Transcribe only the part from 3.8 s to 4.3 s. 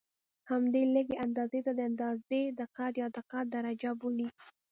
بولي.